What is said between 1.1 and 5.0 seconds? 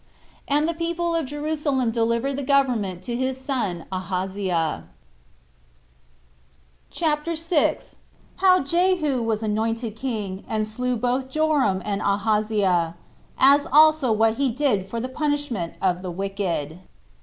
of Jerusalem delivered the government to his son Ahaziah.